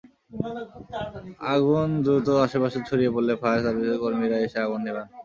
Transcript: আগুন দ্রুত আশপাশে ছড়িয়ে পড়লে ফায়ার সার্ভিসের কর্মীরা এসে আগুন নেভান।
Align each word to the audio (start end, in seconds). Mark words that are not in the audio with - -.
আগুন 1.53 1.87
দ্রুত 2.03 2.27
আশপাশে 2.45 2.79
ছড়িয়ে 2.87 3.13
পড়লে 3.15 3.33
ফায়ার 3.41 3.63
সার্ভিসের 3.65 4.01
কর্মীরা 4.03 4.37
এসে 4.45 4.57
আগুন 4.65 4.79
নেভান। 4.85 5.07